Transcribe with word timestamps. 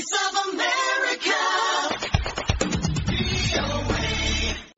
Voice 0.00 0.18
of 0.24 0.34
America. 0.44 1.38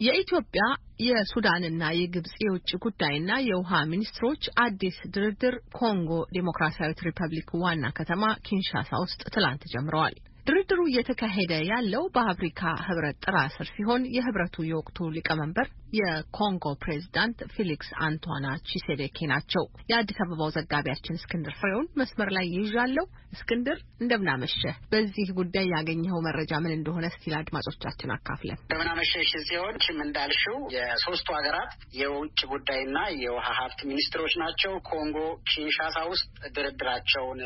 የኢትዮጵያ 0.07 0.63
የሱዳንና 1.07 1.83
የግብጽ 1.99 2.33
የውጭ 2.45 2.71
ጉዳይና 2.85 3.31
የውሃ 3.49 3.83
ሚኒስትሮች 3.93 4.43
አዲስ 4.65 4.97
ድርድር 5.17 5.57
ኮንጎ 5.79 6.11
ዴሞክራሲያዊት 6.37 7.03
ሪፐብሊክ 7.09 7.51
ዋና 7.63 7.93
ከተማ 7.99 8.33
ኪንሻሳ 8.49 8.91
ውስጥ 9.05 9.23
ትላንት 9.35 9.65
ጀምረዋል። 9.75 10.17
ድርድሩ 10.47 10.81
እየተካሄደ 10.89 11.53
ያለው 11.71 12.05
በአፍሪካ 12.17 12.61
ህብረት 12.87 13.19
ጥላ 13.27 13.45
ስር 13.57 13.69
ሲሆን 13.75 14.09
የህብረቱ 14.17 14.65
የወቅቱ 14.71 15.11
ሊቀመንበር 15.17 15.69
የኮንጎ 15.93 16.65
ፕሬዚዳንት 16.83 17.39
ፊሊክስ 17.55 17.89
አንቷና 18.05 18.47
ቺሴቤኬ 18.69 19.27
ናቸው። 19.33 19.65
የአዲስ 19.91 20.21
አበባው 20.25 20.53
ዘጋቢያችን 20.57 21.19
እስክንድር 21.19 21.55
ፍሬውን 21.61 21.89
መስመር 22.01 22.31
ላይ 22.37 22.47
ይዣለሁ። 22.57 23.05
እስክንድር 23.35 23.79
እንደምናመሸህ። 24.03 24.75
በዚህ 24.93 25.29
ጉዳይ 25.39 25.67
ያገኘኸው 25.75 26.19
መረጃ 26.27 26.53
ምን 26.63 26.75
እንደሆነ 26.77 27.05
እስቲ 27.11 27.25
ለአድማጮቻችን 27.33 28.15
አካፍለን። 28.17 28.59
እንደምናመሸሽ 28.65 29.31
ሲሆን 29.49 29.77
ችም 29.85 29.99
እንዳልሽው 30.07 30.59
የሶስቱ 30.77 31.29
ሀገራት 31.39 31.71
የውጭ 32.01 32.41
ጉዳይና 32.53 32.97
የውሃ 33.23 33.47
ሀብት 33.61 33.81
ሚኒስትሮች 33.91 34.35
ናቸው 34.43 34.75
ኮንጎ 34.91 35.19
ኪንሻሳ 35.51 35.97
ውስጥ 36.13 36.27
ድርድራቸውን 36.57 37.41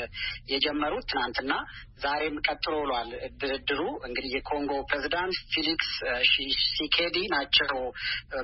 የጀመሩት 0.52 1.06
ትናንትና 1.12 1.52
ዛሬም 2.02 2.36
ቀጥሎ 2.46 2.74
ውሏል። 2.80 3.10
ድርድሩ 3.40 3.80
እንግዲህ 4.06 4.30
የኮንጎ 4.36 4.72
ፕሬዚዳንት 4.88 5.36
ፊሊክስ 5.52 5.92
ሺሴኬዲ 6.32 7.16
ናቸው 7.32 7.76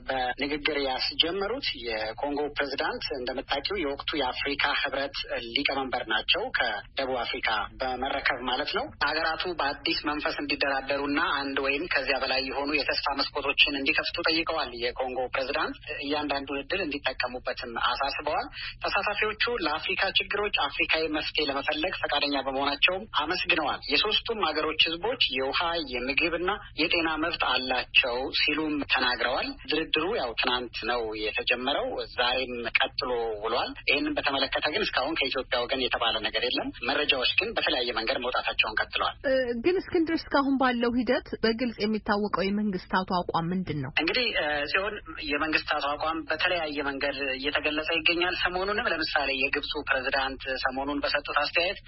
በንግግር 0.09 0.79
ያስጀመሩት። 0.87 1.67
የኮንጎ 1.87 2.41
ፕሬዚዳንት 2.57 3.05
እንደምታውቂው 3.17 3.77
የወቅቱ 3.83 4.11
የአፍሪካ 4.21 4.65
ህብረት 4.83 5.17
ሊቀመንበር 5.55 6.05
ናቸው፣ 6.13 6.43
ከደቡብ 6.59 7.19
አፍሪካ 7.25 7.49
በመረከብ 7.81 8.41
ማለት 8.51 8.71
ነው። 8.79 8.87
ሀገራቱ 9.05 9.45
በአዲስ 9.59 10.01
መንፈስ 10.09 10.37
እንዲደራደሩና 10.43 11.21
አንድ 11.41 11.59
ወይም 11.67 11.85
ከዚያ 11.95 12.19
በላይ 12.25 12.43
የሆኑ 12.49 12.71
የተስፋ 12.79 13.07
መስኮቶችን 13.21 13.79
እንዲከፍቱ 13.81 14.17
ጠይቀዋል። 14.29 14.71
የኮንጎ 14.83 15.19
ፕሬዚዳንት 15.35 15.77
እያንዳንዱን 16.05 16.61
እድል 16.63 16.81
እንዲጠቀሙበትም 16.85 17.73
አሳስበዋል። 17.89 18.47
ተሳታፊዎቹ 18.85 19.45
ለአፍሪካ 19.65 20.03
ችግሮች 20.19 20.57
አፍሪካዊ 20.67 21.05
መፍትሄ 21.17 21.47
ለመፈለግ 21.51 21.95
ፈቃደኛ 22.03 22.37
በመሆናቸውም 22.47 23.05
አመስግነዋል። 23.23 23.81
የሶስቱም 23.93 24.41
ሀገሮች 24.49 24.81
ህዝቦች 24.89 25.23
የውሃ 25.37 25.61
የምግብና 25.93 26.51
የጤና 26.83 27.09
መብት 27.23 27.43
አላቸው 27.53 28.17
ሲሉም 28.43 28.75
ተናግረዋል። 28.93 29.49
ድርድሩ 29.85 30.07
ያው 30.19 30.31
ትናንት 30.41 30.77
ነው 30.89 31.01
የተጀመረው፣ 31.23 31.87
ዛሬም 32.15 32.53
ቀጥሎ 32.79 33.11
ውሏል። 33.45 33.71
ይህንን 33.89 34.15
በተመለከተ 34.17 34.67
ግን 34.75 34.83
እስካሁን 34.87 35.17
ከኢትዮጵያ 35.19 35.59
ወገን 35.65 35.81
የተባለ 35.85 36.15
ነገር 36.27 36.43
የለም። 36.47 36.69
መረጃዎች 36.89 37.31
ግን 37.41 37.49
በተለያየ 37.57 37.91
መንገድ 37.99 38.19
መውጣታቸውን 38.25 38.77
ቀጥለዋል። 38.81 39.17
ግን 39.65 39.79
እስክንድር 39.83 40.17
እስካሁን 40.19 40.57
ባለው 40.63 40.93
ሂደት 40.99 41.29
በግልጽ 41.45 41.79
የሚታወቀው 41.85 42.45
የመንግስታቱ 42.47 43.09
አቋም 43.21 43.49
ምንድን 43.53 43.81
ነው? 43.85 43.93
እንግዲህ 44.03 44.27
ሲሆን 44.73 44.95
የመንግስታቱ 45.31 45.85
አቋም 45.93 46.21
በተለያየ 46.31 46.79
መንገድ 46.91 47.19
እየተገለጸ 47.39 47.91
ይገኛል። 47.99 48.37
ሰሞኑንም 48.45 48.91
ለምሳሌ 48.93 49.31
የግብፁ 49.43 49.73
ፕሬዚዳንት 49.91 50.43
ሰሞኑን 50.65 51.03
በሰጡት 51.05 51.37
አስተያየት 51.43 51.81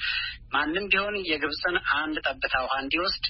ማንም 0.55 0.87
ቢሆን 0.93 1.17
የግብፅን 1.31 1.79
አንድ 1.99 2.17
ጠብታ 2.27 2.55
ውሃ 2.67 2.77
እንዲወስድ 2.85 3.25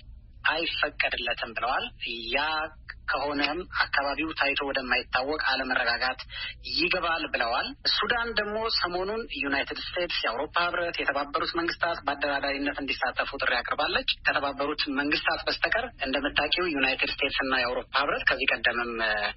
አይፈቀድለትም 0.45 1.53
ብለዋል። 1.57 1.85
ያ 2.33 2.41
ከሆነም 3.09 3.59
አካባቢው 3.85 4.31
ታይቶ 4.39 4.61
ወደማይታወቅ 4.69 5.41
አለመረጋጋት 5.51 6.21
ይገባል 6.75 7.25
ብለዋል። 7.35 7.67
ሱዳን 7.95 8.29
ደግሞ 8.39 8.57
ሰሞኑን 8.79 9.23
ዩናይትድ 9.43 9.81
ስቴትስ፣ 9.87 10.19
የአውሮፓ 10.25 10.57
ህብረት፣ 10.67 10.97
የተባበሩት 11.01 11.53
መንግስታት 11.59 11.99
በአደራዳሪነት 12.07 12.79
እንዲሳተፉ 12.83 13.31
ጥሪ 13.43 13.53
አቅርባለች። 13.59 14.11
ከተባበሩት 14.27 14.83
መንግስታት 15.01 15.41
በስተቀር 15.47 15.87
እንደምታውቂው 16.07 16.67
ዩናይትድ 16.75 17.13
ስቴትስ 17.15 17.39
እና 17.45 17.55
የአውሮፓ 17.63 17.93
ህብረት 17.97 18.25
ከዚህ 18.29 18.49
ቀደምም 18.55 18.93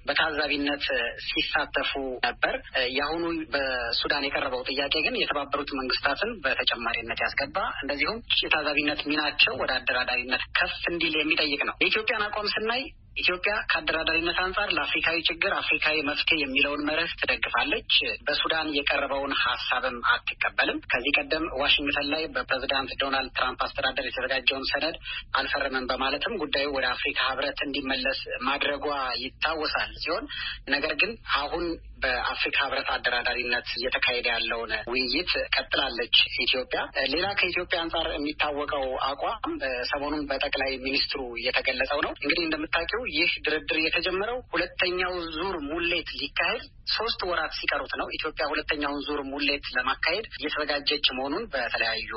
በታዛቢነት 0.08 0.84
ሲሳተፉ 1.28 1.92
ነበር። 2.28 2.54
የአሁኑ 2.96 3.24
በሱዳን 3.52 4.26
የቀረበው 4.28 4.62
ጥያቄ 4.70 4.94
ግን 5.06 5.16
የተባበሩት 5.20 5.70
መንግስታትን 5.78 6.30
በተጨማሪነት 6.44 7.20
ያስገባ 7.24 7.56
እንደዚሁም 7.82 8.18
የታዛቢነት 8.42 9.00
ሚናቸው 9.08 9.54
ወደ 9.62 9.72
አደራዳሪነት 9.78 10.42
ከፍ 10.58 10.74
እንዲል 10.92 11.14
የሚጠይቅ 11.18 11.60
ነው። 11.68 11.76
የኢትዮጵያን 11.80 12.26
አቋም 12.28 12.48
ስናይ 12.54 12.82
ኢትዮጵያ 13.18 13.52
ከአደራዳሪነት 13.70 14.38
አንጻር 14.42 14.68
ለአፍሪካዊ 14.76 15.18
ችግር 15.28 15.52
አፍሪካዊ 15.58 15.96
መፍትሄ 16.08 16.36
የሚለውን 16.40 16.84
መርህ 16.88 17.12
ትደግፋለች። 17.20 17.94
በሱዳን 18.26 18.68
የቀረበውን 18.76 19.32
ሀሳብም 19.42 19.96
አትቀበልም። 20.12 20.78
ከዚህ 20.92 21.14
ቀደም 21.18 21.44
ዋሽንግተን 21.60 22.08
ላይ 22.12 22.22
በፕሬዚዳንት 22.34 22.92
ዶናልድ 23.02 23.32
ትራምፕ 23.38 23.62
አስተዳደር 23.66 24.06
የተዘጋጀውን 24.08 24.68
ሰነድ 24.72 24.96
አልፈርምም 25.38 25.88
በማለትም 25.90 26.38
ጉዳዩ 26.42 26.66
ወደ 26.76 26.86
አፍሪካ 26.94 27.18
ህብረት 27.30 27.60
እንዲመለስ 27.66 28.20
ማድረጓ 28.48 28.86
ይታወሳል 29.24 29.92
ሲሆን 30.02 30.24
ነገር 30.68 30.94
ግን 31.02 31.12
አሁን 31.38 31.64
በአፍሪካ 32.02 32.56
ህብረት 32.64 32.88
አደራዳሪነት 32.94 33.68
እየተካሄደ 33.76 34.26
ያለውን 34.32 34.72
ውይይት 34.90 35.32
ቀጥላለች 35.56 36.16
ኢትዮጵያ። 36.44 36.80
ሌላ 37.12 37.26
ከኢትዮጵያ 37.38 37.78
አንጻር 37.84 38.06
የሚታወቀው 38.12 38.86
አቋም 39.08 39.54
ሰሞኑን 39.90 40.22
በጠቅላይ 40.30 40.72
ሚኒስትሩ 40.84 41.20
እየተገለጸው 41.40 42.00
ነው። 42.06 42.12
እንግዲህ 42.16 42.44
እንደምታውቂው 42.44 43.02
ይህ 43.16 43.32
ድርድር 43.46 43.78
የተጀመረው 43.84 44.38
ሁለተኛው 44.54 45.14
ዙር 45.36 45.56
ሙሌት 45.70 46.10
ሊካሄድ 46.20 46.64
ሶስት 46.96 47.20
ወራት 47.30 47.52
ሲቀሩት 47.58 47.92
ነው። 48.00 48.06
ኢትዮጵያ 48.18 48.44
ሁለተኛውን 48.52 49.02
ዙር 49.08 49.20
ሙሌት 49.32 49.66
ለማካሄድ 49.76 50.26
እየተዘጋጀች 50.38 51.06
መሆኑን 51.18 51.44
በተለያዩ 51.52 52.12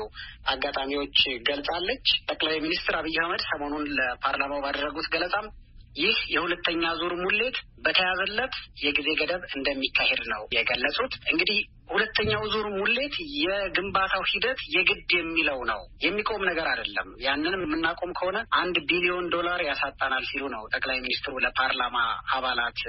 አጋጣሚዎች 0.54 1.18
ገልጻለች። 1.50 2.08
ጠቅላይ 2.32 2.58
ሚኒስትር 2.66 2.96
አብይ 3.02 3.18
አህመድ 3.24 3.44
ሰሞኑን 3.52 3.86
ለፓርላማው 3.98 4.64
ባደረጉት 4.66 5.10
ገለጻም 5.14 5.48
ይህ 5.96 6.18
የሁለተኛ 6.34 6.84
ዙር 7.00 7.14
ሙሌት 7.22 7.58
በተያዘለት 7.86 8.54
የጊዜ 8.84 9.10
ገደብ 9.22 9.44
እንደሚካሄድ 9.56 10.22
ነው 10.28 10.42
የገለጹት። 10.56 11.14
እንግዲህ 11.32 11.60
ሁለተኛው 11.92 12.44
ዙር 12.54 12.68
ሙሌት 12.78 13.16
የግንባታው 13.42 14.24
ሂደት 14.32 14.60
የግድ 14.76 15.12
የሚለው 15.18 15.60
ነው፣ 15.72 15.82
የሚቆም 16.06 16.44
ነገር 16.50 16.68
አይደለም። 16.72 17.10
ያንንም 17.26 17.64
የምናቆም 17.66 18.12
ከሆነ 18.20 18.38
አንድ 18.62 18.78
ቢሊዮን 18.90 19.28
ዶላር 19.36 19.62
ያሳጣናል 19.70 20.24
ሲሉ 20.32 20.44
ነው 20.56 20.64
ጠቅላይ 20.74 21.00
ሚኒስትሩ 21.06 21.34
ለፓርላማ 21.46 21.98
አባላት 22.36 22.80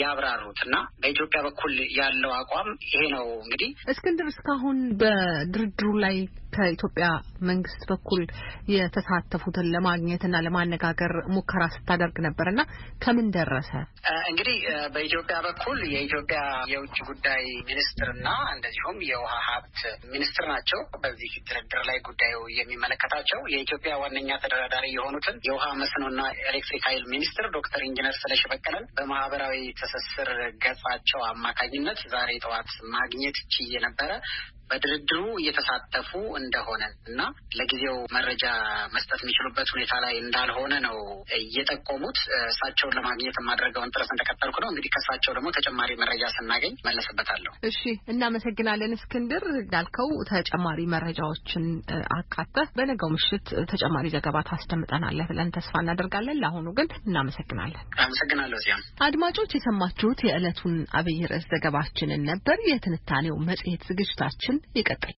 ያብራሩት 0.00 0.60
እና 0.66 0.74
በኢትዮጵያ 1.02 1.40
በኩል 1.48 1.74
ያለው 2.00 2.34
አቋም 2.40 2.70
ይሄ 2.88 3.02
ነው። 3.16 3.26
እንግዲህ 3.44 3.70
እስክንድር፣ 3.92 4.28
እስካሁን 4.32 4.78
በድርድሩ 5.00 5.88
ላይ 6.04 6.16
ከኢትዮጵያ 6.54 7.06
መንግስት 7.48 7.82
በኩል 7.90 8.22
የተሳተፉትን 8.72 9.70
ለማግኘት 9.74 10.22
እና 10.28 10.36
ለማነጋገር 10.46 11.12
ሙከራ 11.34 11.62
ስታደርግ 11.74 12.16
ነበር 12.26 12.46
እና 12.52 12.60
ከምን 13.04 13.28
ደረሰ? 13.36 13.70
እንግዲህ 14.30 14.56
በኢትዮጵያ 14.94 15.36
በኩል 15.46 15.78
የኢትዮጵያ 15.94 16.40
የውጭ 16.72 16.96
ጉዳይ 17.10 17.42
ሚኒስትርና 17.68 18.26
እንደዚሁም 18.52 18.98
የውሃ 19.06 19.34
ሀብት 19.46 19.78
ሚኒስትር 20.12 20.44
ናቸው 20.50 20.80
በዚህ 21.02 21.32
ድርድር 21.48 21.82
ላይ 21.88 21.98
ጉዳዩ 22.08 22.36
የሚመለከታቸው። 22.56 23.40
የኢትዮጵያ 23.52 23.92
ዋነኛ 24.02 24.30
ተደራዳሪ 24.42 24.86
የሆኑትን 24.92 25.36
የውሃ 25.48 25.66
መስኖና 25.80 26.20
ኤሌክትሪክ 26.46 26.84
ኃይል 26.88 27.04
ሚኒስትር 27.12 27.48
ዶክተር 27.56 27.82
ኢንጂነር 27.88 28.16
ስለሺ 28.20 28.42
በቀለን 28.52 28.86
በማህበራዊ 28.96 29.58
ትስስር 29.80 30.30
ገጻቸው 30.64 31.22
አማካኝነት 31.30 32.00
ዛሬ 32.14 32.30
ጠዋት 32.44 32.70
ማግኘት 32.94 33.38
ችዬ 33.54 33.72
ነበረ። 33.86 34.10
በድርድሩ 34.70 35.20
እየተሳተፉ 35.40 36.10
እንደሆነ 36.40 36.82
እና 37.10 37.20
ለጊዜው 37.58 37.96
መረጃ 38.16 38.44
መስጠት 38.94 39.20
የሚችሉበት 39.22 39.68
ሁኔታ 39.74 39.92
ላይ 40.04 40.14
እንዳልሆነ 40.22 40.74
ነው 40.86 40.96
እየጠቆሙት። 41.40 42.18
እሳቸውን 42.50 42.96
ለማግኘት 42.98 43.36
የማድረገውን 43.40 43.92
ጥረት 43.94 44.10
እንደቀጠልኩ 44.14 44.56
ነው። 44.62 44.70
እንግዲህ 44.72 44.92
ከእሳቸው 44.94 45.34
ደግሞ 45.36 45.48
ተጨማሪ 45.58 45.90
መረጃ 46.02 46.22
ስናገኝ 46.36 46.74
መለስበታለሁ። 46.86 47.52
እሺ፣ 47.70 47.80
እናመሰግናለን 48.14 48.94
እስክንድር። 48.96 49.44
እንዳልከው 49.62 50.10
ተጨማሪ 50.30 50.80
መረጃዎችን 50.94 51.64
አካተህ 52.18 52.68
በነገው 52.78 53.10
ምሽት 53.14 53.46
ተጨማሪ 53.70 54.06
ዘገባ 54.14 54.36
ታስደምጠናለህ 54.48 55.28
ብለን 55.30 55.52
ተስፋ 55.56 55.74
እናደርጋለን። 55.82 56.40
ለአሁኑ 56.42 56.66
ግን 56.78 56.88
እናመሰግናለን። 57.02 57.84
አመሰግናለሁ። 58.04 58.58
እዚያም 58.60 58.82
አድማጮች 59.06 59.50
የሰማችሁት 59.56 60.20
የዕለቱን 60.26 60.76
አብይ 60.98 61.20
ርዕስ 61.30 61.46
ዘገባችንን 61.52 62.24
ነበር። 62.30 62.58
የትንታኔው 62.70 63.36
መጽሔት 63.50 63.82
ዝግጅታችን 63.90 64.56
ይቀጥል። 64.76 65.14